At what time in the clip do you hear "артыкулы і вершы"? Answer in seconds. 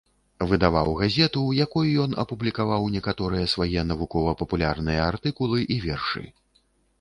5.11-6.25